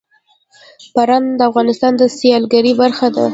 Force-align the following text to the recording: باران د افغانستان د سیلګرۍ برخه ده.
باران 0.95 1.23
د 1.39 1.41
افغانستان 1.49 1.93
د 1.97 2.01
سیلګرۍ 2.17 2.73
برخه 2.81 3.07
ده. 3.15 3.25